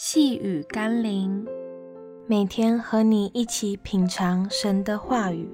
[0.00, 1.44] 细雨甘霖，
[2.28, 5.48] 每天和你一起品尝神的话语，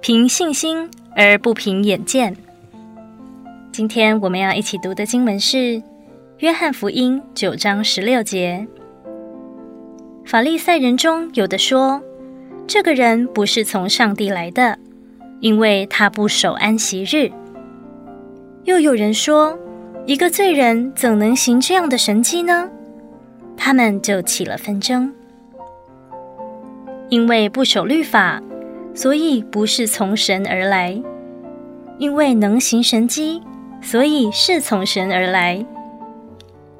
[0.00, 2.34] 凭信心而不凭眼见。
[3.70, 5.56] 今天我们要一起读的经文是
[6.38, 8.66] 《约翰福音》九章十六节。
[10.24, 12.00] 法利赛人中有的说
[12.66, 14.78] ：“这个人不是从上帝来的，
[15.40, 17.30] 因为他不守安息日。”
[18.64, 19.56] 又有人说，
[20.06, 22.70] 一个罪人怎能行这样的神迹呢？
[23.56, 25.12] 他们就起了纷争。
[27.08, 28.40] 因为不守律法，
[28.94, 31.02] 所以不是从神而来；
[31.98, 33.42] 因为能行神迹，
[33.82, 35.66] 所以是从神而来。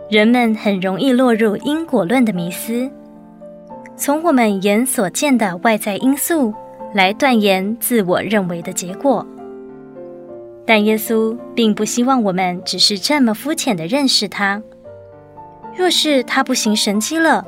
[0.08, 2.88] 人们很容易落入因果论的迷思，
[3.96, 6.54] 从我们眼所见的外在因素
[6.94, 9.26] 来断言自我认为的结果。
[10.66, 14.60] 但耶稣并不希望我们只是这么肤浅地认识他。
[15.76, 17.46] 若是他不行神迹了，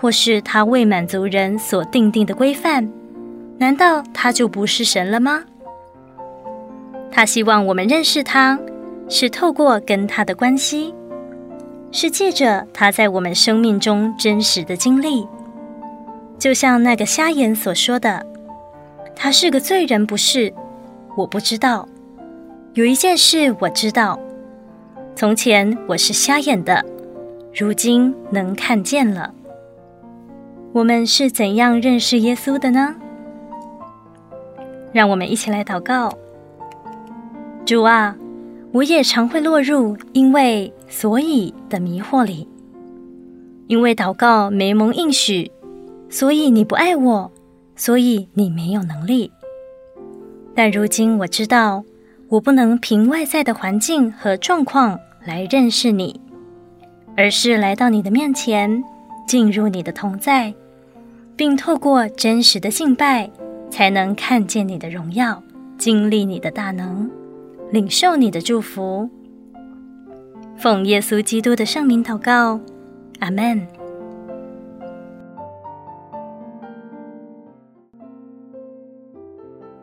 [0.00, 2.88] 或是他未满足人所定定的规范，
[3.58, 5.44] 难道他就不是神了吗？
[7.10, 8.58] 他希望我们认识他，
[9.08, 10.94] 是透过跟他的关系，
[11.90, 15.26] 是借着他在我们生命中真实的经历。
[16.38, 18.24] 就像那个瞎眼所说的
[19.16, 20.54] ：“他是个罪人，不是？
[21.16, 21.86] 我不知道。”
[22.78, 24.16] 有一件事我知道，
[25.16, 26.86] 从前我是瞎眼的，
[27.52, 29.34] 如今能看见了。
[30.70, 32.94] 我们是怎样认识耶稣的呢？
[34.92, 36.16] 让我们一起来祷告。
[37.66, 38.16] 主啊，
[38.70, 42.46] 我也常会落入因为所以的迷惑里，
[43.66, 45.50] 因为祷告没蒙应许，
[46.08, 47.32] 所以你不爱我，
[47.74, 49.32] 所以你没有能力。
[50.54, 51.82] 但如今我知道。
[52.30, 56.20] 我不能凭外在的环境和状况来认识你，
[57.16, 58.84] 而是来到你的面前，
[59.26, 60.52] 进入你的同在，
[61.36, 63.30] 并透过真实的敬拜，
[63.70, 65.42] 才能看见你的荣耀，
[65.78, 67.10] 经历你的大能，
[67.70, 69.08] 领受你的祝福。
[70.58, 72.60] 奉耶稣基督的圣名祷告，
[73.20, 73.77] 阿门。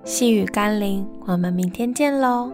[0.06, 2.52] 细雨甘霖，我们明天见喽。